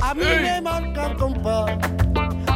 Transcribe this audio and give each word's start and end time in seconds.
A 0.00 0.14
mí 0.14 0.24
me 0.24 0.60
marca 0.60 1.06
el 1.06 1.16
compás. 1.16 1.78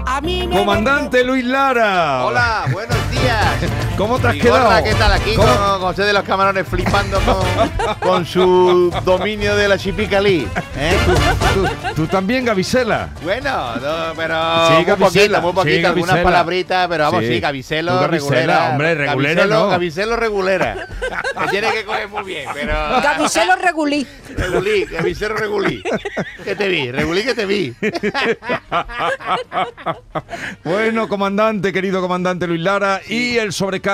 A 0.07 0.21
mí 0.21 0.47
me 0.47 0.57
Comandante 0.57 1.25
Luis 1.25 1.45
Lara. 1.45 2.25
Hola, 2.25 2.65
buenos 2.73 3.11
días. 3.11 3.89
¿Cómo 4.03 4.19
te 4.19 4.27
has 4.27 4.35
Vigorra, 4.35 4.59
quedado? 4.83 4.85
¿qué 4.85 4.95
tal? 4.97 5.13
Aquí 5.13 5.35
¿Cómo? 5.37 5.47
con 5.47 5.81
José 5.83 6.03
de 6.03 6.13
los 6.13 6.25
Camarones 6.25 6.67
flipando 6.67 7.21
con, 7.21 7.69
con 8.01 8.27
su 8.27 8.93
dominio 9.05 9.55
de 9.55 9.69
la 9.69 9.79
chipicalí. 9.79 10.49
¿eh? 10.77 10.97
¿Tú, 11.55 11.95
tú 11.95 12.07
también, 12.09 12.45
Gavisela. 12.45 13.11
Bueno, 13.23 13.77
no, 13.77 14.13
pero 14.17 14.67
Sí, 14.67 14.73
muy 14.75 14.85
Gavisela, 14.87 15.41
poquito, 15.41 15.41
muy 15.41 15.51
sí, 15.53 15.55
poquito, 15.55 15.87
algunas 15.89 16.09
Gavisela. 16.17 16.23
palabritas, 16.25 16.89
pero 16.89 17.05
vamos, 17.05 17.21
Sí. 17.21 17.27
sí, 17.29 17.35
Tú 17.37 17.41
Gavisela, 17.43 18.07
regulera. 18.09 18.71
hombre, 18.71 18.95
regulera 18.97 19.35
Gaviselo, 19.43 19.61
no. 19.65 19.69
Gaviselo 19.71 20.17
regulera. 20.17 20.87
Me 21.41 21.47
tiene 21.49 21.73
que 21.73 21.85
coger 21.85 22.09
muy 22.09 22.25
bien, 22.25 22.49
pero... 22.53 22.75
Gaviselo 23.03 23.55
regulí. 23.55 24.05
Regulí, 24.37 24.85
Gaviselo 24.87 25.37
regulí. 25.37 25.81
Que 26.43 26.57
te 26.57 26.67
vi, 26.67 26.91
regulí 26.91 27.23
que 27.23 27.35
te 27.35 27.47
vi. 27.47 27.73
Bueno, 30.65 31.09
comandante, 31.09 31.73
querido 31.73 32.01
comandante 32.01 32.47
Luis 32.47 32.61
Lara. 32.61 33.01
Y 33.09 33.37
el 33.37 33.53
sobrecargo, 33.53 33.92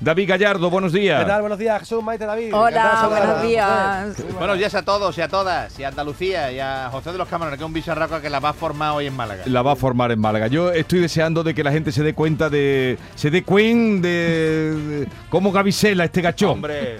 David 0.00 0.28
Gallardo. 0.28 0.68
Buenos 0.70 0.92
días. 0.92 1.20
¿Qué 1.22 1.28
tal? 1.28 1.40
Buenos 1.40 1.58
días, 1.58 1.80
Jesús, 1.80 2.02
Maite, 2.02 2.26
David. 2.26 2.54
Hola, 2.54 3.06
buenos 3.08 3.42
días. 3.42 4.16
Buenos 4.38 4.58
días 4.58 4.74
a 4.74 4.82
todos 4.82 5.16
y 5.16 5.20
a 5.22 5.28
todas, 5.28 5.78
y 5.78 5.84
a 5.84 5.88
Andalucía, 5.88 6.52
y 6.52 6.60
a 6.60 6.88
José 6.90 7.12
de 7.12 7.18
los 7.18 7.28
Camarones, 7.28 7.58
que 7.58 7.64
es 7.64 7.66
un 7.66 7.72
bicharraco 7.72 8.20
que 8.20 8.28
la 8.28 8.40
va 8.40 8.50
a 8.50 8.52
formar 8.52 8.92
hoy 8.92 9.06
en 9.06 9.16
Málaga. 9.16 9.42
La 9.46 9.62
va 9.62 9.72
a 9.72 9.76
formar 9.76 10.12
en 10.12 10.20
Málaga. 10.20 10.48
Yo 10.48 10.72
estoy 10.72 11.00
deseando 11.00 11.42
de 11.42 11.54
que 11.54 11.64
la 11.64 11.72
gente 11.72 11.90
se 11.92 12.02
dé 12.02 12.14
cuenta 12.14 12.50
de. 12.50 12.98
Se 13.14 13.30
dé 13.30 13.42
cuenta 13.42 14.08
de, 14.08 14.74
de 14.74 15.08
cómo 15.30 15.52
Gavisela 15.52 16.04
este 16.04 16.20
gachón. 16.20 16.50
Hombre, 16.50 16.98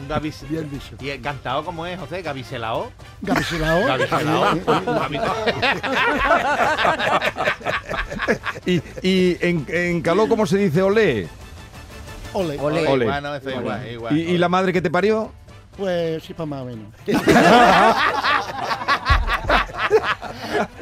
un 0.00 0.08
Gavis... 0.08 0.44
Bien 0.48 0.68
dicho. 0.70 0.96
¿Y 1.00 1.10
encantado 1.10 1.64
cómo 1.64 1.86
es, 1.86 1.98
José? 1.98 2.22
¿Gaviselao? 2.22 2.90
Gaviselao. 3.20 3.84
Gaviselao. 3.86 4.56
Y, 8.64 8.80
y 9.02 9.36
en, 9.40 9.66
en 9.68 10.00
caló, 10.02 10.28
¿cómo 10.28 10.46
se 10.46 10.56
dice 10.58 10.82
olé? 10.82 11.28
Ole. 12.32 12.58
Ole. 12.58 12.86
Ole. 12.88 13.04
Igual, 13.04 13.22
no, 13.22 13.34
eso 13.34 13.48
es 13.50 13.56
igual, 13.56 13.88
igual. 13.92 14.16
¿Y, 14.16 14.20
y 14.22 14.38
la 14.38 14.48
madre 14.48 14.72
que 14.72 14.80
te 14.82 14.90
parió? 14.90 15.30
Pues 15.76 16.22
sí, 16.22 16.34
para 16.34 16.46
más 16.46 16.62
o 16.62 16.64
menos. 16.66 16.86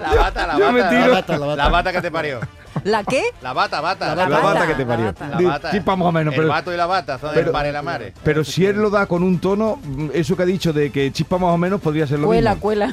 La 0.01 0.15
bata, 0.15 0.47
la 0.47 0.59
Yo 0.59 0.73
bata. 0.73 0.93
La 0.93 1.09
bata, 1.09 1.39
la 1.39 1.47
bata. 1.47 1.57
la 1.65 1.69
bata 1.69 1.93
que 1.93 2.01
te 2.03 2.11
parió. 2.11 2.41
¿La 2.85 3.05
qué? 3.05 3.23
La 3.43 3.53
bata, 3.53 3.81
bata. 3.81 4.15
La 4.15 4.15
La 4.15 4.29
bata, 4.29 4.43
bata, 4.55 4.67
que 4.67 4.75
te 4.75 4.83
la 4.83 4.89
parió. 4.89 5.07
bata. 5.07 5.29
La 5.29 5.41
bata. 5.49 5.71
sí, 5.71 5.81
más 5.85 5.99
o 6.01 6.13
menos. 6.13 6.35
El 6.35 6.41
Pero, 6.41 6.49
vato 6.53 6.73
y 6.73 6.77
la 6.77 6.87
bata 6.87 7.19
son 7.19 7.31
pero- 7.35 7.47
el 7.49 7.53
par 7.53 7.67
y 7.67 7.73
la 7.73 7.83
mare. 7.83 8.13
pero 8.23 8.45
si 8.45 8.65
él 8.67 8.77
lo 8.77 8.91
da 8.91 9.07
con 9.07 9.23
un 9.23 9.39
tono, 9.39 9.79
mm, 9.83 10.09
eso 10.15 10.37
que 10.37 10.43
ha 10.43 10.47
dicho 10.47 10.73
de 10.73 10.91
que 10.91 11.13
chispa 11.13 11.39
más 11.39 11.51
o 11.53 11.59
menos 11.59 11.81
podría 11.81 12.07
ser 12.07 12.19
lo 12.19 12.27
Cuela, 12.29 12.51
mismo. 12.53 12.63
cuela. 12.63 12.91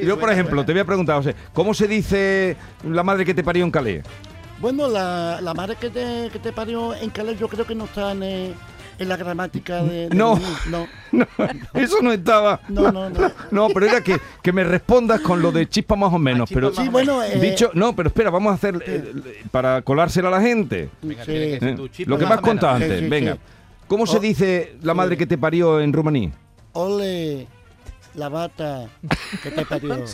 Y 0.00 0.06
yo, 0.06 0.18
por 0.18 0.30
ejemplo, 0.32 0.64
te 0.64 0.72
voy 0.72 0.80
a 0.80 0.84
preguntar, 0.84 1.16
José, 1.16 1.34
¿cómo 1.52 1.74
se 1.74 1.86
dice 1.88 2.56
la 2.84 3.02
madre 3.02 3.24
que 3.24 3.34
te 3.34 3.42
parió 3.44 3.64
en 3.64 3.70
Calais? 3.70 4.02
Bueno, 4.60 4.88
la, 4.88 5.40
la 5.40 5.54
madre 5.54 5.76
que 5.76 5.90
te, 5.90 6.30
que 6.32 6.38
te 6.38 6.52
parió 6.52 6.94
en 6.94 7.10
Calais 7.10 7.38
yo 7.38 7.48
creo 7.48 7.64
que 7.66 7.74
no 7.74 7.84
está 7.84 8.10
en, 8.12 8.22
eh, 8.24 8.54
en 8.98 9.08
la 9.08 9.16
gramática 9.16 9.82
de... 9.84 10.08
de 10.08 10.14
No. 10.16 10.38
No, 10.68 10.86
No, 11.12 11.26
eso 11.74 12.02
no 12.02 12.10
estaba. 12.12 12.60
no, 12.68 12.90
no. 12.90 13.08
no. 13.10 13.30
No, 13.52 13.68
pero 13.68 13.86
era 13.86 14.00
que, 14.02 14.18
que 14.42 14.52
me 14.52 14.64
respondas 14.64 15.20
con 15.20 15.40
lo 15.40 15.52
de 15.52 15.68
chispa 15.68 15.94
más 15.96 16.12
o 16.12 16.18
menos. 16.18 16.48
chispa 16.48 16.60
pero 16.60 16.72
más 16.74 16.84
Sí, 16.84 16.88
bueno, 16.90 17.22
eh, 17.22 17.38
dicho, 17.38 17.70
no, 17.74 17.94
pero 17.94 18.08
espera, 18.08 18.30
vamos 18.30 18.50
a 18.50 18.54
hacer 18.56 18.82
eh, 18.86 19.12
para 19.52 19.82
colársela 19.82 20.28
a 20.28 20.32
la 20.32 20.40
gente. 20.40 20.88
Venga, 21.02 21.24
sí. 21.24 21.30
que 21.32 21.54
¿eh? 21.62 21.74
tu 21.76 21.88
chispa 21.88 22.10
Lo 22.10 22.18
que 22.18 22.24
me 22.24 22.30
más 22.30 22.42
menos. 22.42 22.48
contado 22.50 22.78
Sí, 22.78 23.08
venga. 23.08 23.34
sí. 23.34 23.40
¿Cómo 23.86 24.06
se 24.06 24.18
dice 24.20 24.76
la 24.82 24.92
madre 24.92 25.16
que 25.16 25.26
te 25.26 25.38
parió 25.38 25.80
en 25.80 25.92
rumaní? 25.92 26.30
Ole, 26.72 27.46
la 28.18 28.28
bata 28.28 28.88
que 29.42 29.50
te 29.50 29.64
parió. 29.64 29.94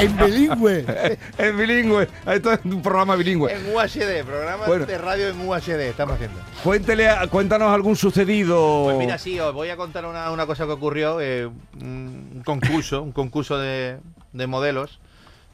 en 0.00 0.16
bilingüe. 0.16 1.18
Es 1.38 1.56
bilingüe. 1.56 2.08
Esto 2.26 2.52
es 2.52 2.60
un 2.64 2.82
programa 2.82 3.16
bilingüe. 3.16 3.52
En 3.52 3.74
UHD, 3.74 4.24
programa 4.24 4.66
Bueno. 4.66 4.86
de 4.86 4.98
radio 4.98 5.28
en 5.28 5.40
UHD 5.48 5.80
estamos 5.88 6.14
haciendo. 6.14 6.38
Cuéntele, 6.62 7.08
a- 7.08 7.26
cuéntanos 7.28 7.72
algún 7.72 7.96
sucedido. 7.96 8.82
Pues 8.84 8.98
mira, 8.98 9.18
sí, 9.18 9.40
os 9.40 9.52
voy 9.54 9.70
a 9.70 9.76
contar 9.76 10.04
una, 10.06 10.30
una 10.30 10.46
cosa 10.46 10.66
que 10.66 10.72
ocurrió, 10.72 11.20
eh, 11.20 11.46
un 11.80 12.42
concurso, 12.44 13.02
un 13.02 13.12
concurso 13.12 13.58
de, 13.58 13.98
de 14.32 14.46
modelos, 14.46 15.00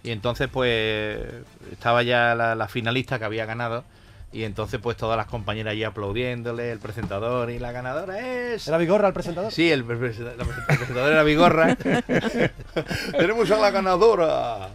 y 0.02 0.10
entonces 0.10 0.48
pues 0.52 1.18
estaba 1.72 2.02
ya 2.02 2.34
la, 2.34 2.54
la 2.54 2.68
finalista 2.68 3.18
que 3.18 3.24
había 3.24 3.46
ganado, 3.46 3.84
y 4.32 4.44
entonces 4.44 4.78
pues 4.80 4.96
todas 4.96 5.16
las 5.16 5.26
compañeras 5.26 5.72
allí 5.72 5.82
aplaudiéndole, 5.84 6.70
el 6.70 6.78
presentador 6.78 7.50
y 7.50 7.58
la 7.58 7.72
ganadora 7.72 8.18
es... 8.20 8.68
¿Era 8.68 8.78
Vigorra 8.78 9.08
el 9.08 9.14
presentador? 9.14 9.50
Sí, 9.50 9.70
el, 9.72 9.84
presentador 9.84 11.10
era 11.12 11.22
Vigorra. 11.24 11.74
Tenemos 13.18 13.50
a 13.50 13.58
la 13.58 13.70
ganadora. 13.70 14.68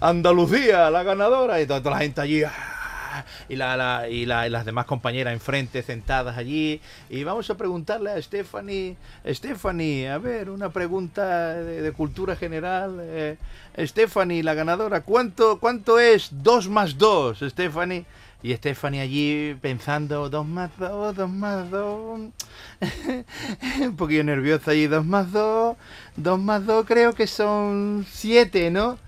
Andalucía, 0.00 0.90
la 0.90 1.02
ganadora. 1.02 1.60
Y 1.60 1.66
toda, 1.66 1.80
toda 1.80 1.92
la 1.96 2.00
gente 2.02 2.20
allí. 2.20 2.42
ah, 2.44 3.24
Y, 3.48 3.56
la, 3.56 3.76
la- 3.76 4.08
y, 4.08 4.26
la- 4.26 4.46
y 4.46 4.50
las 4.50 4.64
demás 4.64 4.86
compañeras 4.86 5.32
enfrente, 5.32 5.82
sentadas 5.82 6.36
allí. 6.36 6.80
Y 7.10 7.24
vamos 7.24 7.48
a 7.50 7.56
preguntarle 7.56 8.10
a 8.10 8.20
Stephanie. 8.22 8.96
Stephanie, 9.26 10.08
a 10.10 10.18
ver, 10.18 10.50
una 10.50 10.70
pregunta 10.70 11.54
de, 11.54 11.82
de 11.82 11.92
cultura 11.92 12.36
general. 12.36 12.98
eh, 13.02 13.36
Stephanie, 13.78 14.42
la 14.42 14.54
ganadora, 14.54 15.02
¿cuánto, 15.02 15.58
¿cuánto 15.58 15.98
es 15.98 16.28
2 16.32 16.68
más 16.68 16.98
2, 16.98 17.44
Stephanie? 17.48 18.04
Y 18.42 18.52
Stephanie 18.54 19.00
allí 19.00 19.56
pensando, 19.60 20.28
2 20.28 20.46
más 20.46 20.70
2, 20.76 21.14
2 21.14 21.30
más 21.30 21.70
2. 21.70 22.20
Un 23.80 23.96
poquillo 23.96 24.24
nerviosa 24.24 24.72
allí, 24.72 24.88
2 24.88 25.04
más 25.04 25.30
2. 25.30 25.76
2 26.16 26.40
más 26.40 26.66
2 26.66 26.84
creo 26.84 27.12
que 27.12 27.28
son 27.28 28.04
7, 28.10 28.70
¿no? 28.72 28.98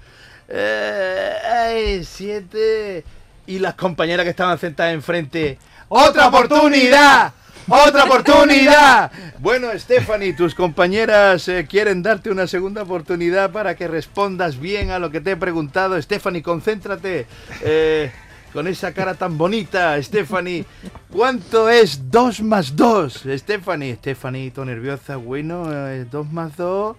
Eh, 0.49 1.33
ay, 1.53 2.05
7. 2.05 3.05
Y 3.49 3.59
las 3.59 3.75
compañeras 3.75 4.22
que 4.22 4.31
estaban 4.31 4.56
sentadas 4.59 4.95
enfrente. 4.95 5.59
¡Otra 5.89 6.28
oportunidad! 6.28 7.33
¡Otra 7.66 8.05
oportunidad! 8.05 9.11
Bueno, 9.39 9.69
Stephanie, 9.77 10.34
tus 10.34 10.55
compañeras 10.55 11.49
eh, 11.49 11.66
quieren 11.69 12.03
darte 12.03 12.31
una 12.31 12.47
segunda 12.47 12.83
oportunidad 12.83 13.51
para 13.51 13.75
que 13.75 13.89
respondas 13.89 14.61
bien 14.61 14.91
a 14.91 14.99
lo 14.99 15.11
que 15.11 15.21
te 15.21 15.33
he 15.33 15.37
preguntado. 15.37 16.01
Stephanie, 16.01 16.43
concéntrate. 16.43 17.27
eh, 17.62 18.12
con 18.54 18.66
esa 18.69 18.94
cara 18.94 19.15
tan 19.15 19.37
bonita, 19.37 20.00
Stephanie. 20.00 20.65
¿Cuánto 21.10 21.69
es 21.69 22.09
2 22.10 22.41
más 22.42 22.76
2? 22.76 23.25
Stephanie, 23.37 23.97
Stephanie, 23.97 24.53
todo 24.53 24.65
nerviosa. 24.65 25.16
Bueno, 25.16 25.66
2 26.04 26.32
más 26.32 26.56
2. 26.56 26.97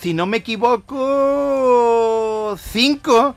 si 0.00 0.14
no 0.14 0.24
me 0.24 0.38
equivoco, 0.38 0.96
5. 2.58 3.36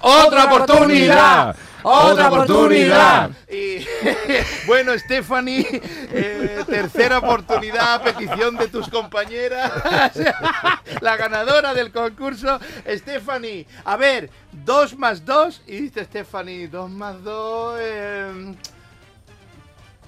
¡Otra 0.00 0.44
oportunidad! 0.44 1.56
¡Otra 1.82 2.28
oportunidad! 2.28 3.30
Y 3.50 3.86
bueno, 4.66 4.98
Stephanie, 4.98 5.66
eh, 6.12 6.64
tercera 6.66 7.18
oportunidad 7.18 7.94
a 7.94 8.02
petición 8.02 8.56
de 8.56 8.68
tus 8.68 8.88
compañeras. 8.88 9.72
La 11.00 11.16
ganadora 11.16 11.74
del 11.74 11.92
concurso, 11.92 12.58
Stephanie. 12.86 13.66
A 13.84 13.96
ver, 13.96 14.30
dos 14.52 14.96
más 14.96 15.24
dos. 15.24 15.62
Y 15.66 15.80
dice 15.82 16.04
Stephanie, 16.04 16.68
dos 16.68 16.90
más 16.90 17.22
dos. 17.22 17.78
eh, 17.80 18.54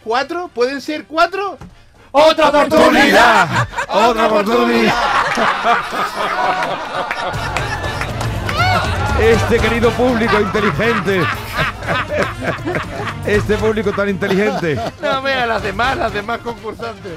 ¿Cuatro? 0.03 0.49
¿Pueden 0.49 0.81
ser 0.81 1.05
cuatro? 1.05 1.59
¡Otra 2.13 2.49
oportunidad! 2.49 3.69
¡Otra 3.89 4.27
oportunidad! 4.27 4.95
Este 9.21 9.59
querido 9.59 9.91
público 9.93 10.41
inteligente. 10.41 11.21
Este 13.27 13.57
público 13.57 13.93
tan 13.93 14.09
inteligente. 14.09 14.77
No, 15.03 15.21
mira, 15.23 15.47
las 15.47 15.63
demás, 15.63 15.97
las 15.97 16.13
demás 16.13 16.39
concursantes. 16.41 17.13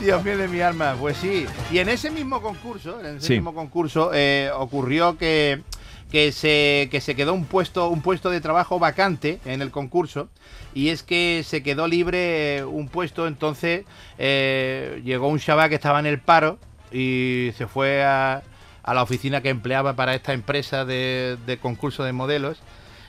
Dios 0.00 0.24
mío 0.24 0.36
de 0.36 0.48
mi 0.48 0.60
alma. 0.60 0.96
Pues 0.98 1.16
sí. 1.18 1.46
Y 1.70 1.78
en 1.78 1.88
ese 1.88 2.10
mismo 2.10 2.42
concurso, 2.42 2.98
en 3.00 3.16
ese 3.18 3.26
Sí. 3.28 3.32
mismo 3.34 3.54
concurso, 3.54 4.10
eh, 4.12 4.50
ocurrió 4.56 5.16
que, 5.18 5.62
que, 6.10 6.32
se, 6.32 6.88
que 6.90 7.00
se 7.00 7.14
quedó 7.14 7.32
un 7.32 7.44
puesto, 7.44 7.88
un 7.90 8.02
puesto 8.02 8.30
de 8.30 8.40
trabajo 8.40 8.78
vacante 8.78 9.38
en 9.44 9.62
el 9.62 9.70
concurso. 9.70 10.28
Y 10.74 10.88
es 10.88 11.02
que 11.02 11.42
se 11.46 11.62
quedó 11.62 11.86
libre 11.86 12.56
eh, 12.58 12.64
un 12.64 12.88
puesto, 12.88 13.26
entonces 13.26 13.84
eh, 14.18 15.00
llegó 15.04 15.28
un 15.28 15.38
chaval 15.38 15.68
que 15.68 15.76
estaba 15.76 16.00
en 16.00 16.06
el 16.06 16.18
paro 16.20 16.58
y 16.92 17.50
se 17.56 17.66
fue 17.66 18.04
a, 18.04 18.42
a 18.86 18.94
la 18.94 19.02
oficina 19.02 19.40
que 19.42 19.50
empleaba 19.50 19.94
para 19.94 20.14
esta 20.14 20.32
empresa 20.32 20.84
de, 20.84 21.36
de 21.44 21.58
concurso 21.58 22.04
de 22.04 22.12
modelos 22.12 22.58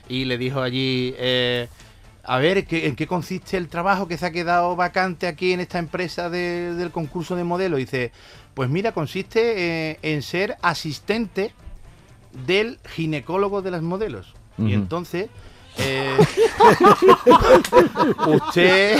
y 0.08 0.24
le 0.26 0.36
dijo 0.36 0.60
allí, 0.60 1.14
eh, 1.18 1.68
a 2.24 2.38
ver, 2.38 2.66
¿qué- 2.66 2.86
¿en 2.88 2.96
qué 2.96 3.06
consiste 3.06 3.56
el 3.56 3.68
trabajo 3.68 4.06
que 4.08 4.18
se 4.18 4.26
ha 4.26 4.30
quedado 4.32 4.76
vacante 4.76 5.26
aquí 5.26 5.52
en 5.52 5.60
esta 5.60 5.78
empresa 5.78 6.28
de- 6.28 6.74
del 6.74 6.90
concurso 6.90 7.36
de 7.36 7.44
modelos? 7.44 7.78
Y 7.80 7.84
dice, 7.84 8.12
pues 8.54 8.68
mira, 8.68 8.92
consiste 8.92 9.92
eh, 9.92 9.98
en 10.02 10.22
ser 10.22 10.56
asistente 10.62 11.52
del 12.46 12.78
ginecólogo 12.94 13.62
de 13.62 13.70
las 13.70 13.82
modelos. 13.82 14.34
Y 14.58 14.74
entonces 14.74 15.28
eh, 15.78 16.16
usted 18.26 18.98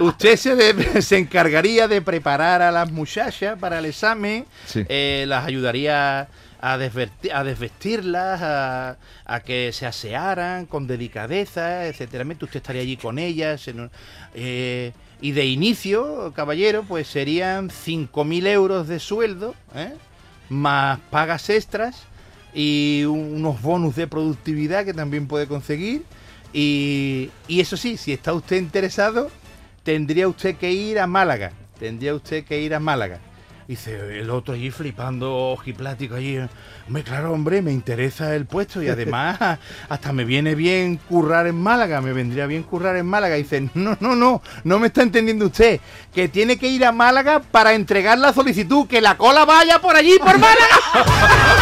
usted 0.00 0.36
se, 0.36 0.54
de- 0.56 1.02
se 1.02 1.18
encargaría 1.18 1.88
de 1.88 2.02
preparar 2.02 2.62
a 2.62 2.70
las 2.70 2.90
muchachas 2.90 3.58
para 3.58 3.78
el 3.78 3.86
examen, 3.86 4.46
Sí. 4.66 4.84
eh, 4.88 5.24
las 5.28 5.44
ayudaría 5.44 6.28
a, 6.60 6.78
desverti- 6.78 7.30
a 7.32 7.44
desvestirlas, 7.44 8.40
a, 8.42 8.96
a 9.26 9.40
que 9.40 9.70
se 9.72 9.86
asearan 9.86 10.66
con 10.66 10.86
delicadeza, 10.86 11.86
etcétera. 11.86 12.24
Usted 12.24 12.56
estaría 12.56 12.82
allí 12.82 12.96
con 12.96 13.18
ellas. 13.18 13.68
en 13.68 13.90
eh, 14.34 14.92
y 15.20 15.32
de 15.32 15.46
inicio, 15.46 16.32
caballero, 16.34 16.84
pues 16.86 17.06
serían 17.08 17.70
5.000 17.70 18.46
euros 18.48 18.88
de 18.88 18.98
sueldo, 19.00 19.54
¿eh? 19.74 19.92
más 20.50 20.98
pagas 21.10 21.48
extras 21.50 22.02
y 22.54 23.04
un- 23.04 23.34
unos 23.36 23.60
bonus 23.60 23.96
de 23.96 24.06
productividad 24.06 24.84
que 24.84 24.94
también 24.94 25.26
puede 25.26 25.46
conseguir. 25.46 26.02
Y, 26.52 27.30
y 27.48 27.60
eso 27.60 27.76
sí, 27.76 27.96
si 27.96 28.12
está 28.12 28.32
usted 28.32 28.56
interesado, 28.56 29.30
tendría 29.82 30.28
usted 30.28 30.56
que 30.56 30.70
ir 30.72 30.98
a 31.00 31.06
Málaga. 31.06 31.50
Tendría 31.78 32.14
usted 32.14 32.44
que 32.44 32.60
ir 32.60 32.74
a 32.74 32.80
Málaga. 32.80 33.18
Dice 33.66 34.20
el 34.20 34.28
otro 34.28 34.52
allí 34.52 34.70
flipando, 34.70 35.34
ojiplático 35.52 36.14
allí. 36.16 36.38
Hombre, 36.86 37.02
claro, 37.02 37.32
hombre, 37.32 37.62
me 37.62 37.72
interesa 37.72 38.36
el 38.36 38.44
puesto 38.44 38.82
y 38.82 38.88
además 38.88 39.38
hasta 39.88 40.12
me 40.12 40.26
viene 40.26 40.54
bien 40.54 40.98
currar 41.08 41.46
en 41.46 41.56
Málaga, 41.56 42.02
me 42.02 42.12
vendría 42.12 42.46
bien 42.46 42.62
currar 42.62 42.94
en 42.96 43.06
Málaga. 43.06 43.36
Dice, 43.36 43.70
no, 43.72 43.96
no, 44.00 44.14
no, 44.14 44.42
no 44.64 44.78
me 44.78 44.88
está 44.88 45.02
entendiendo 45.02 45.46
usted, 45.46 45.80
que 46.14 46.28
tiene 46.28 46.58
que 46.58 46.68
ir 46.68 46.84
a 46.84 46.92
Málaga 46.92 47.40
para 47.40 47.72
entregar 47.72 48.18
la 48.18 48.34
solicitud, 48.34 48.86
que 48.86 49.00
la 49.00 49.16
cola 49.16 49.46
vaya 49.46 49.80
por 49.80 49.96
allí, 49.96 50.18
por 50.18 50.38
Málaga. 50.38 50.76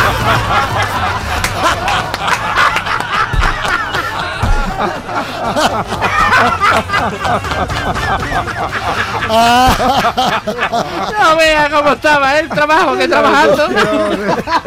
No 11.20 11.36
vea 11.36 11.68
cómo 11.70 11.92
estaba 11.92 12.38
el 12.38 12.48
trabajo 12.48 12.96
que 12.96 13.08
trabajando. 13.08 13.68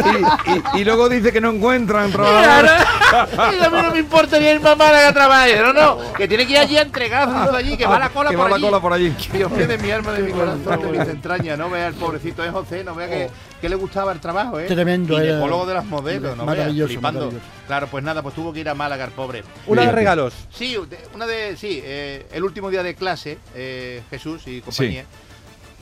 y, 0.06 0.78
y- 0.78 0.82
y 0.82 0.86
luego 0.86 1.10
dice 1.10 1.32
que 1.32 1.42
no 1.42 1.52
encuentran 1.52 2.12
trabajadores. 2.12 2.72
Y 3.12 3.64
a 3.64 3.70
mí 3.70 3.78
no 3.82 3.92
me 3.92 4.00
importa 4.00 4.40
ni 4.40 4.48
el 4.48 4.60
mamá 4.60 4.92
que 5.08 5.14
trabaje. 5.14 5.60
No, 5.60 5.74
no. 5.74 6.14
Que 6.14 6.28
tiene 6.28 6.46
que 6.46 6.54
ir 6.54 6.58
allí 6.60 6.78
a 6.78 6.82
entregar 6.82 7.28
todo 7.46 7.56
allí, 7.56 7.78
que 7.78 7.86
va 7.88 8.00
la 8.00 8.10
cola 8.10 8.30
que 8.32 8.36
por 8.38 8.46
va 8.46 8.50
la 8.50 8.56
allí. 8.56 8.66
cola 8.66 8.80
por 8.80 8.94
allí. 8.94 9.16
Dios 9.32 9.52
mío, 9.52 9.68
de 9.68 9.78
mi 9.78 9.92
alma, 9.92 10.12
de 10.14 10.24
mi 10.24 10.32
corazón, 10.32 10.92
de 10.92 10.98
mis 11.00 11.08
entrañas. 11.08 11.58
No 11.58 11.70
vea 11.70 11.88
el 11.88 11.94
pobrecito 11.96 12.42
de 12.42 12.50
José, 12.50 12.84
no 12.84 12.96
vea 12.96 13.08
que, 13.08 13.30
que 13.62 13.70
le 13.70 13.76
gustaba 13.76 14.12
el 14.12 14.20
trabajo, 14.20 14.60
¿eh? 14.60 14.66
Tremendo, 14.66 15.18
Ginecólogo 15.18 15.66
de 15.66 15.74
las 15.74 15.86
modelos, 15.86 16.36
no 16.38 16.46
vea, 16.46 16.68
flipando. 16.88 17.32
Claro, 17.68 17.88
pues 17.88 18.04
nada, 18.04 18.22
pues 18.22 18.36
tuvo 18.36 18.54
que 18.54 18.60
ir 18.60 18.70
a 18.70 18.76
Málaga 18.76 19.06
el 19.06 19.12
pobre. 19.12 19.44
Una 19.68 19.84
de 19.84 19.92
regalos. 19.92 20.34
Sí, 20.54 20.78
una 21.14 21.26
de. 21.26 21.56
Sí, 21.58 21.82
eh, 21.84 22.26
el 22.32 22.44
último 22.44 22.70
día 22.70 22.84
de 22.84 22.96
clase, 22.96 23.38
eh, 23.56 24.02
Jesús 24.10 24.44
y 24.48 24.62
compañía. 24.62 25.06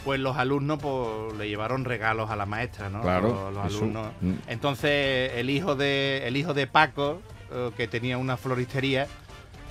Pues 0.03 0.19
los 0.19 0.35
alumnos 0.38 0.79
pues, 0.81 1.38
le 1.38 1.47
llevaron 1.47 1.85
regalos 1.85 2.29
a 2.29 2.35
la 2.35 2.45
maestra, 2.45 2.89
¿no? 2.89 3.01
Claro, 3.01 3.51
Los, 3.51 3.65
alumnos. 3.65 4.11
Mm. 4.21 4.33
Entonces, 4.47 5.31
el 5.35 5.50
hijo 5.50 5.75
de, 5.75 6.23
el 6.27 6.35
hijo 6.35 6.53
de 6.53 6.67
Paco, 6.67 7.21
eh, 7.51 7.71
que 7.77 7.88
tenía 7.88 8.17
una 8.17 8.35
floristería, 8.35 9.07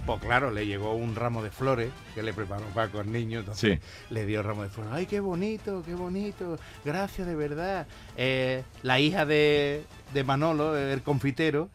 pues 0.07 0.21
claro, 0.21 0.51
le 0.51 0.67
llegó 0.67 0.95
un 0.95 1.15
ramo 1.15 1.43
de 1.43 1.51
flores 1.51 1.91
que 2.15 2.23
le 2.23 2.33
preparó 2.33 2.65
Paco 2.75 2.99
al 2.99 3.13
niño. 3.13 3.41
Entonces 3.41 3.79
Sí. 3.79 3.87
le 4.15 4.25
dio 4.27 4.41
el 4.41 4.47
ramo 4.47 4.63
de 4.63 4.71
flores. 4.71 4.91
¡Ay, 4.93 5.07
qué 5.07 5.21
bonito, 5.21 5.83
qué 5.85 5.95
bonito! 5.95 6.59
Gracias, 6.85 7.27
de 7.27 7.35
verdad. 7.37 7.87
Eh, 8.17 8.65
la 8.83 8.99
hija 9.01 9.27
de, 9.27 9.85
de 10.15 10.25
Manolo, 10.25 10.77
el 10.77 11.03
confitero, 11.03 11.69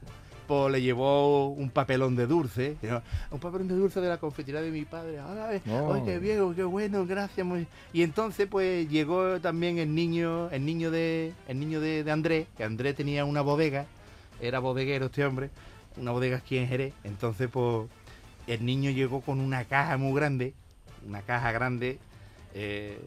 le 0.48 0.82
llevó 0.82 1.48
un 1.50 1.70
papelón 1.70 2.16
de 2.16 2.26
dulce. 2.28 2.78
Un 3.32 3.40
papelón 3.40 3.68
de 3.68 3.76
dulce 3.76 4.00
de 4.02 4.08
la 4.10 4.18
confitería 4.18 4.62
de 4.62 4.72
mi 4.72 4.86
padre. 4.86 5.20
¡Ay, 5.20 5.62
Oh. 5.70 5.94
ay, 5.94 6.02
qué 6.06 6.20
bien, 6.20 6.54
qué 6.56 6.64
bueno! 6.64 7.06
Gracias. 7.06 7.46
muy-". 7.46 7.68
Y 7.94 8.02
entonces, 8.04 8.48
pues 8.50 8.90
llegó 8.90 9.40
también 9.42 9.78
el 9.78 9.94
niño, 9.94 10.50
el 10.52 10.66
niño 10.66 10.92
de, 10.92 11.34
el 11.48 11.60
niño 11.60 11.80
de, 11.82 12.04
de 12.04 12.12
Andrés, 12.12 12.48
que 12.58 12.64
Andrés 12.64 12.96
tenía 12.96 13.26
una 13.26 13.42
bodega, 13.42 13.86
era 14.42 14.60
bodeguero 14.60 15.08
este 15.08 15.26
hombre, 15.26 15.50
una 15.98 16.12
bodega 16.12 16.38
aquí 16.38 16.58
en 16.58 16.68
Jerez. 16.68 16.94
Entonces, 17.04 17.50
pues 17.52 17.88
el 18.48 18.66
niño 18.66 18.92
llegó 18.92 19.22
con 19.22 19.40
una 19.42 19.66
caja 19.66 19.98
muy 19.98 20.14
grande, 20.16 20.54
una 21.08 21.22
caja 21.22 21.52
grande, 21.52 22.00
eh, 22.54 22.98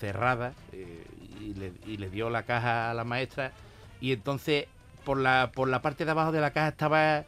cerrada, 0.00 0.52
eh, 0.72 1.04
y, 1.40 1.54
le, 1.54 1.72
y 1.86 1.96
le 1.96 2.10
dio 2.10 2.28
la 2.30 2.42
caja 2.42 2.90
a 2.90 2.94
la 2.94 3.04
maestra. 3.04 3.52
Y 4.00 4.12
entonces, 4.12 4.66
por 5.04 5.18
la, 5.18 5.50
por 5.54 5.68
la 5.68 5.82
parte 5.82 6.04
de 6.04 6.10
abajo 6.10 6.32
de 6.32 6.40
la 6.40 6.50
caja 6.52 6.68
estaba 6.68 7.24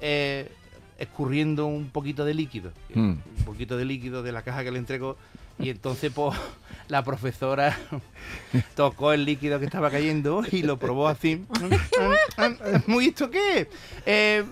eh, 0.00 0.50
escurriendo 0.98 1.66
un 1.66 1.90
poquito 1.90 2.24
de 2.24 2.34
líquido. 2.34 2.72
Mm. 2.94 3.00
Un 3.38 3.44
poquito 3.44 3.76
de 3.76 3.84
líquido 3.84 4.22
de 4.22 4.32
la 4.32 4.42
caja 4.42 4.62
que 4.64 4.70
le 4.70 4.78
entregó. 4.78 5.16
Y 5.58 5.68
entonces, 5.70 6.10
pues, 6.14 6.38
la 6.88 7.04
profesora 7.04 7.76
tocó 8.74 9.12
el 9.12 9.24
líquido 9.24 9.58
que 9.58 9.66
estaba 9.66 9.90
cayendo 9.90 10.42
y 10.50 10.62
lo 10.62 10.78
probó 10.78 11.08
así. 11.08 11.44
¿Muy 12.86 13.06
esto 13.08 13.30
qué? 13.30 13.68
Eh, 14.06 14.44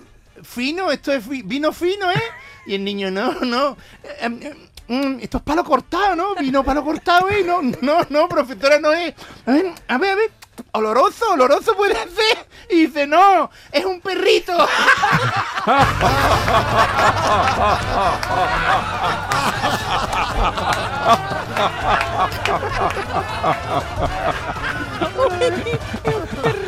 fino, 0.43 0.91
esto 0.91 1.11
es 1.11 1.23
fi- 1.25 1.41
vino 1.41 1.71
fino, 1.71 2.11
¿eh? 2.11 2.21
Y 2.67 2.75
el 2.75 2.83
niño, 2.83 3.09
no, 3.11 3.33
no. 3.41 3.71
eh, 4.03 4.17
em, 4.21 4.39
em, 4.87 5.15
mm, 5.15 5.19
esto 5.21 5.37
es 5.37 5.43
palo 5.43 5.63
cortado, 5.63 6.15
¿no? 6.15 6.35
Vino 6.35 6.63
palo 6.63 6.83
cortado, 6.83 7.29
¿eh? 7.29 7.43
No, 7.45 7.61
no, 7.81 7.99
no, 8.09 8.29
profesora, 8.29 8.79
no 8.79 8.91
es. 8.93 9.13
A 9.45 9.51
ver, 9.51 9.73
a 9.87 9.97
ver, 9.97 10.11
a 10.11 10.15
ver. 10.15 10.31
Oloroso, 10.71 11.31
oloroso 11.33 11.75
puede 11.75 11.95
ser. 11.95 12.47
Y 12.69 12.87
dice, 12.87 13.07
no, 13.07 13.49
es 13.71 13.85
un 13.85 13.99
perrito. 14.01 14.53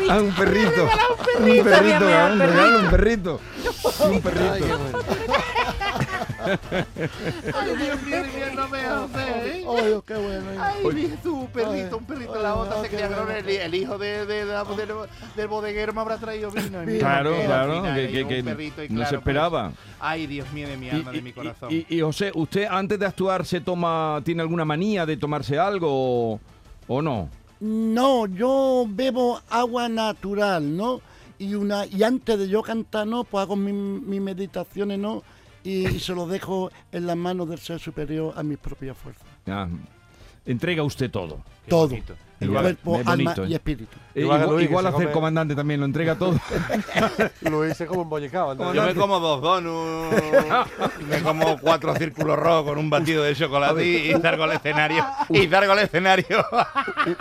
Ah, 0.09 0.19
un 0.19 0.31
perrito. 0.33 0.89
Un 1.39 1.63
perrito, 1.63 2.07
ah, 2.09 2.29
un 2.31 2.39
perrito. 2.39 2.79
un 2.79 2.89
perrito. 2.89 3.39
Un 4.03 4.21
perrito. 4.21 5.20
Ay, 7.53 7.75
Dios 7.77 8.01
mío, 8.03 8.23
Dios 8.35 8.53
no 8.55 8.67
me 8.69 8.79
hace, 8.79 9.19
¿eh? 9.61 9.65
Ay, 9.67 9.93
qué 10.05 10.13
bueno. 10.15 10.45
Ay, 10.59 10.83
un 11.25 11.47
perrito, 11.47 11.97
un 11.97 12.05
perrito. 12.05 12.41
La 12.41 12.53
ay, 12.53 12.59
otra 12.59 12.81
se 12.89 13.07
bueno. 13.07 13.31
el, 13.31 13.49
el 13.49 13.75
hijo 13.75 13.97
de, 13.97 14.25
de- 14.25 14.45
de 14.45 14.45
la- 14.45 14.63
del, 14.63 14.89
del 15.35 15.47
bodeguero 15.47 15.93
me 15.93 16.01
habrá 16.01 16.17
traído 16.17 16.51
vino. 16.51 16.83
Y 16.83 16.85
mira, 16.85 16.99
Claro, 16.99 17.35
claro, 17.45 17.73
final 17.81 17.95
que, 17.95 18.43
no 18.43 18.47
claro, 18.47 18.87
se 18.87 18.87
pues, 18.87 19.13
esperaba. 19.13 19.71
ay, 19.99 20.27
Dios 20.27 20.51
mío 20.51 20.67
de 20.67 20.77
mi 20.77 20.87
Y, 20.87 20.89
alma, 20.89 21.11
de 21.11 21.21
mi 21.21 21.33
corazón. 21.33 21.69
y- 21.71 21.85
y, 21.89 22.01
José, 22.01 22.31
¿usted 22.33 22.67
antes 22.69 22.99
de 22.99 23.05
actuar 23.05 23.45
se 23.45 23.61
toma, 23.61 24.21
tiene 24.23 24.41
alguna 24.41 24.65
manía 24.65 25.05
de 25.05 25.17
tomarse 25.17 25.57
algo 25.59 25.87
o, 26.33 26.39
o 26.87 27.01
no? 27.01 27.29
No, 27.59 28.25
yo 28.25 28.85
bebo 28.89 29.39
agua 29.49 29.87
natural, 29.87 30.75
¿no? 30.75 31.01
Y 31.37 31.55
una 31.55 31.85
y 31.85 32.03
antes 32.03 32.37
de 32.37 32.47
yo 32.47 32.61
cantar, 32.61 33.05
¿no? 33.07 33.23
Pues 33.23 33.43
hago 33.43 33.55
mi- 33.55 33.71
mis 33.73 34.21
meditaciones, 34.21 34.99
¿no? 34.99 35.23
Y, 35.63 35.87
y 35.87 35.99
se 35.99 36.13
lo 36.13 36.25
dejo 36.27 36.71
en 36.91 37.05
las 37.07 37.17
manos 37.17 37.47
del 37.49 37.59
ser 37.59 37.79
superior 37.79 38.33
a 38.35 38.43
mis 38.43 38.57
propias 38.57 38.97
fuerzas. 38.97 39.23
Ah, 39.47 39.67
entrega 40.45 40.83
usted 40.83 41.09
todo. 41.11 41.37
Qué 41.65 41.69
Todo. 41.69 41.87
bonito. 41.89 42.15
En 42.39 42.47
Igual, 42.47 42.75
cuerpo, 42.77 43.07
alma 43.11 43.35
y 43.47 43.51
¿eh? 43.53 43.55
espíritu. 43.57 43.95
Eh, 44.15 44.21
Igual 44.21 44.41
igual 44.41 44.63
igual 44.63 44.83
se 44.85 44.89
hace 44.89 44.97
el 44.97 45.03
come- 45.09 45.13
comandante 45.13 45.53
también, 45.55 45.79
lo 45.79 45.85
entrega 45.85 46.17
todo. 46.17 46.39
Lo 47.41 47.67
hice 47.67 47.85
como 47.85 48.01
embollicado. 48.01 48.55
¿no? 48.55 48.73
Yo 48.73 48.83
me 48.83 48.95
como 48.95 49.19
dos 49.19 49.41
donuts, 49.43 50.17
me 51.07 51.21
como 51.21 51.59
cuatro 51.59 51.95
círculos 51.95 52.39
rojos 52.39 52.63
con 52.65 52.79
un 52.79 52.89
batido 52.89 53.21
de 53.23 53.35
chocolate 53.35 53.85
y, 53.85 53.95
y 54.11 54.19
salgo 54.19 54.43
al 54.45 54.53
escenario. 54.53 55.05
Y 55.29 55.47
salgo 55.47 55.73
al 55.73 55.79
escenario. 55.79 56.43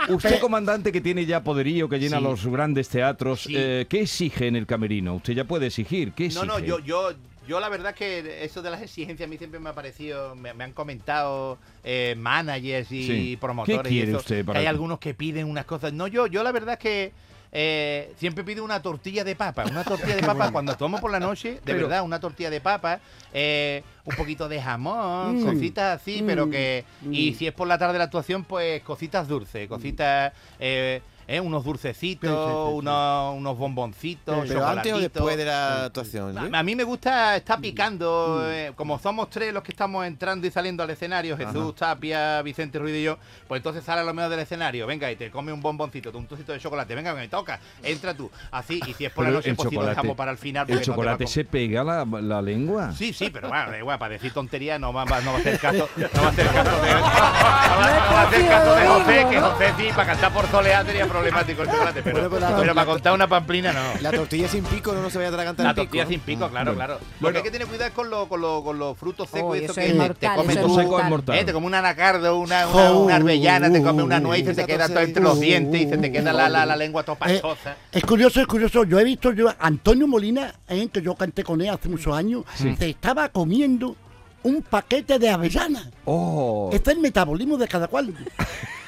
Usted, 0.09 0.39
comandante, 0.39 0.91
que 0.91 1.01
tiene 1.01 1.25
ya 1.27 1.43
poderío, 1.43 1.87
que 1.87 1.99
llena 1.99 2.17
Sí. 2.17 2.23
los 2.23 2.45
grandes 2.47 2.89
teatros, 2.89 3.43
Sí. 3.43 3.53
eh, 3.55 3.85
¿qué 3.87 4.01
exige 4.01 4.47
en 4.47 4.55
el 4.55 4.65
camerino? 4.65 5.13
Usted 5.15 5.33
ya 5.33 5.43
puede 5.43 5.67
exigir, 5.67 6.13
¿qué 6.13 6.25
exige? 6.25 6.45
No, 6.47 6.53
no, 6.53 6.59
yo, 6.59 6.79
yo, 6.79 7.11
yo 7.51 7.59
la 7.59 7.67
verdad 7.67 7.93
que 7.93 8.45
eso 8.45 8.61
de 8.61 8.69
las 8.69 8.81
exigencias 8.81 9.27
a 9.27 9.29
mí 9.29 9.37
siempre 9.37 9.59
me 9.59 9.69
ha 9.69 9.73
parecido, 9.73 10.35
me, 10.35 10.53
me 10.53 10.63
han 10.63 10.71
comentado 10.71 11.57
eh, 11.83 12.15
managers 12.17 12.89
y 12.93 13.05
Sí. 13.05 13.37
promotores. 13.39 13.81
¿Qué 13.81 13.89
y 13.89 13.91
quiere 13.97 14.11
eso, 14.11 14.19
usted 14.19 14.45
para 14.45 14.57
que 14.57 14.61
hay 14.61 14.67
algunos 14.67 14.99
que 14.99 15.13
piden 15.13 15.47
unas 15.47 15.65
cosas. 15.65 15.91
No, 15.91 16.07
yo, 16.07 16.27
yo 16.27 16.43
la 16.43 16.53
verdad 16.53 16.79
que 16.79 17.11
eh, 17.51 18.13
siempre 18.15 18.45
pido 18.45 18.63
una 18.63 18.81
tortilla 18.81 19.25
de 19.25 19.35
papa. 19.35 19.65
Una 19.69 19.83
tortilla 19.83 20.15
de 20.15 20.21
papa 20.33 20.49
cuando 20.53 20.77
tomo 20.77 21.01
por 21.01 21.11
la 21.11 21.19
noche, 21.19 21.55
de 21.55 21.59
Pero- 21.65 21.79
verdad, 21.81 22.03
una 22.03 22.21
tortilla 22.21 22.49
de 22.49 22.61
papa. 22.61 23.01
eh, 23.33 23.83
un 24.05 24.15
poquito 24.15 24.47
de 24.47 24.61
jamón, 24.61 25.41
Mm. 25.41 25.45
cositas 25.45 25.99
así, 26.01 26.23
pero 26.25 26.47
Mm. 26.47 26.51
que... 26.51 26.85
Y 27.11 27.33
si 27.33 27.47
es 27.47 27.53
por 27.53 27.67
la 27.67 27.77
tarde 27.77 27.97
la 27.97 28.05
actuación, 28.05 28.45
pues 28.45 28.81
cositas 28.83 29.27
dulces, 29.27 29.67
cositas... 29.67 30.31
eh, 30.59 31.01
eh, 31.35 31.39
unos 31.39 31.63
dulcecitos, 31.63 32.29
Sí, 32.29 32.35
sí, 32.35 32.41
sí, 32.51 32.69
sí. 32.71 32.75
Unos, 32.75 33.35
unos 33.37 33.57
bomboncitos, 33.57 34.41
Sí. 34.43 34.45
Pero 34.49 34.67
antes 34.67 34.93
o 34.93 34.99
después 34.99 35.37
de 35.37 35.45
la 35.45 35.85
actuación. 35.85 36.33
¿sí? 36.33 36.49
A 36.53 36.63
mí 36.63 36.75
me 36.75 36.83
gusta 36.83 37.35
estar 37.35 37.59
picando, 37.59 38.43
eh, 38.49 38.71
como 38.75 38.99
somos 38.99 39.29
tres 39.29 39.53
los 39.53 39.63
que 39.63 39.71
estamos 39.71 40.05
entrando 40.05 40.45
y 40.47 40.51
saliendo 40.51 40.83
al 40.83 40.89
escenario, 40.89 41.37
Jesús, 41.37 41.75
Tapia, 41.75 42.41
Vicente 42.41 42.79
Ruiz 42.79 42.95
y 42.95 43.03
yo, 43.03 43.17
pues 43.47 43.59
entonces 43.59 43.83
sale 43.83 44.01
a 44.01 44.03
lo 44.03 44.13
mejor 44.13 44.29
del 44.31 44.39
escenario, 44.39 44.85
venga 44.87 45.11
y 45.11 45.15
te 45.15 45.29
come 45.31 45.51
un 45.53 45.61
bomboncito, 45.61 46.11
un 46.17 46.27
trocito 46.27 46.51
de 46.53 46.59
chocolate, 46.59 46.95
venga, 46.95 47.13
me 47.13 47.27
toca, 47.27 47.59
entra 47.83 48.13
tú, 48.13 48.29
así, 48.51 48.79
y 48.87 48.93
si 48.93 49.05
es 49.05 49.11
por 49.11 49.23
la 49.23 49.29
Pero 49.29 49.37
noche, 49.39 49.49
el 49.51 49.55
pues 49.55 49.69
si 49.69 49.75
lo 49.75 49.85
dejamos 49.85 50.15
para 50.15 50.31
el 50.31 50.37
final. 50.37 50.65
El 50.69 50.75
no 50.77 50.81
chocolate 50.81 51.27
se 51.27 51.45
pega 51.45 51.83
la, 51.83 52.05
la 52.05 52.41
lengua. 52.41 52.91
Sí, 52.91 53.13
sí, 53.13 53.29
pero 53.29 53.49
bueno, 53.49 53.71
da 53.71 53.77
igual, 53.77 53.97
para 53.99 54.13
decir 54.13 54.33
tonterías 54.33 54.79
no 54.79 54.91
va, 54.93 55.05
va- 55.05 55.21
no 55.21 55.31
va 55.31 55.37
a 55.37 55.41
hacer 55.41 55.59
caso, 55.59 55.89
no 55.95 56.21
va 56.21 56.27
a 56.27 56.29
hacer 56.31 56.47
caso 56.53 56.81
de, 56.81 56.91
no 56.91 57.01
va, 57.01 57.69
no 57.69 57.77
va 58.15 58.21
a 58.21 58.27
hacer 58.27 58.47
caso 58.47 58.75
de 58.75 58.87
José, 58.87 59.27
que 59.29 59.39
José 59.41 59.73
sí, 59.77 59.87
para 59.95 60.05
cantar 60.07 60.33
por 60.33 60.47
soleá 60.47 60.83
sería 60.85 61.07
problemático 61.21 61.61
el 61.63 61.69
chocolate, 61.69 62.01
pero, 62.03 62.15
Bueno, 62.15 62.29
pero 62.29 62.49
la- 62.49 62.57
pero 62.57 62.75
para 62.75 62.85
contar 62.87 63.13
una 63.13 63.27
pamplina 63.27 63.73
no. 63.73 63.79
La 64.01 64.11
tortilla 64.11 64.47
sin 64.47 64.63
pico 64.63 64.93
no, 64.93 65.01
no 65.01 65.09
se 65.09 65.17
vaya 65.17 65.29
a 65.29 65.31
atragantar 65.31 65.65
La 65.65 65.73
pico. 65.73 65.83
tortilla 65.85 66.05
sin 66.07 66.19
pico, 66.19 66.49
claro, 66.49 66.75
claro. 66.75 66.93
Lo 66.95 67.05
Bueno. 67.19 67.33
que 67.33 67.37
hay 67.39 67.43
que 67.43 67.51
tener 67.51 67.67
cuidado 67.67 67.87
es 67.89 67.93
con, 67.93 68.09
lo- 68.09 68.27
con, 68.27 68.41
lo- 68.41 68.63
con 68.63 68.77
los 68.79 68.97
frutos 68.97 69.29
secos 69.29 69.51
Uy, 69.51 69.59
y 69.59 69.63
eso 69.65 69.73
que 69.73 69.81
es 69.85 69.91
te- 69.91 69.93
mortal, 69.97 70.31
te 70.35 70.41
comes 70.41 70.61
tú. 70.61 70.65
es 70.67 70.71
seco 70.75 70.81
es 70.81 70.87
mortal. 70.89 71.09
mortal. 71.09 71.37
Eh, 71.37 71.43
te 71.45 71.53
come 71.53 71.67
un 71.67 71.75
anacardo, 71.75 72.37
una, 72.39 72.67
una, 72.67 72.91
una 72.91 73.15
arbellana, 73.15 73.71
te 73.71 73.81
come 73.81 74.03
una 74.03 74.19
nuez 74.19 74.41
y 74.41 74.45
se 74.45 74.53
te 74.55 74.65
queda 74.65 74.87
todo 74.87 74.99
entre 74.99 75.23
los 75.23 75.39
dientes 75.39 75.81
y 75.81 75.89
se 75.89 75.97
te 75.97 76.11
queda 76.11 76.33
la, 76.33 76.49
la, 76.49 76.65
la 76.65 76.75
lengua 76.75 77.03
toda 77.03 77.17
Eh, 77.29 77.39
pastosa. 77.41 77.75
es 77.91 78.03
curioso, 78.03 78.41
es 78.41 78.47
curioso. 78.47 78.83
Yo 78.83 78.99
he 78.99 79.03
visto 79.03 79.31
yo 79.33 79.49
a 79.49 79.55
Antonio 79.59 80.07
Molina, 80.07 80.53
eh, 80.67 80.87
que 80.91 81.01
yo 81.01 81.15
canté 81.15 81.43
con 81.43 81.61
él 81.61 81.69
hace 81.69 81.87
muchos 81.89 82.15
años, 82.15 82.43
se 82.55 82.89
estaba 82.89 83.29
comiendo 83.29 83.95
un 84.43 84.61
paquete 84.63 85.19
de 85.19 85.29
avellanas. 85.29 85.87
Oh. 86.05 86.69
Este 86.73 86.89
es 86.91 86.95
el 86.97 87.01
metabolismo 87.01 87.57
de 87.57 87.67
cada 87.67 87.87
cual. 87.87 88.13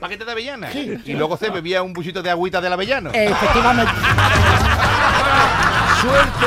Paquete 0.00 0.24
de 0.24 0.32
avellana. 0.32 0.70
Y 0.72 1.12
luego 1.14 1.36
se 1.36 1.50
bebía 1.50 1.82
un 1.82 1.92
buchito 1.92 2.22
de 2.22 2.30
agüita 2.30 2.60
del 2.60 2.72
avellano. 2.72 3.10
Efectivamente. 3.12 3.92
Suerte, 6.00 6.46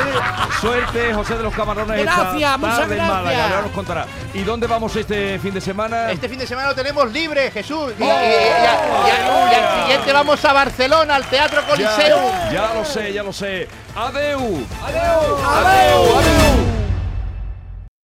suerte, 0.60 1.14
José 1.14 1.36
de 1.36 1.42
los 1.42 1.52
Camarones. 1.52 1.98
esta 1.98 2.14
Gracias, 2.30 2.58
muchas 2.60 2.78
tarde 2.78 2.94
en 2.96 3.00
Málaga, 3.02 3.22
gracias. 3.22 3.50
ahora 3.50 3.62
nos 3.62 3.70
contará. 3.72 4.06
¿Y 4.34 4.42
dónde 4.42 4.66
vamos 4.68 4.94
este 4.94 5.38
fin 5.40 5.52
de 5.52 5.60
semana? 5.60 6.12
Este 6.12 6.28
fin 6.28 6.38
de 6.38 6.46
semana 6.46 6.68
lo 6.68 6.74
tenemos 6.76 7.10
libre, 7.10 7.50
Jesús. 7.50 7.92
Y, 7.98 8.02
y- 8.02 8.06
y- 8.06 8.10
y- 8.10 8.12
y- 8.12 9.50
y 9.50 9.54
al 9.56 9.80
siguiente 9.82 10.12
vamos 10.12 10.44
a 10.44 10.52
Barcelona, 10.52 11.16
al 11.16 11.24
Teatro 11.24 11.62
Coliseo. 11.68 12.30
Ya, 12.44 12.52
ya 12.52 12.74
lo 12.74 12.84
sé, 12.84 13.12
ya 13.12 13.22
lo 13.24 13.32
sé. 13.32 13.66
Adeu. 13.96 14.64
Adeu. 14.84 15.38
Adeu. 15.44 16.18
Adeu. 16.18 16.77